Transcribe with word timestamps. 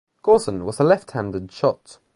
Corson 0.23 0.65
was 0.65 0.79
a 0.79 0.83
left 0.83 1.11
handed 1.11 1.51
shot. 1.51 1.99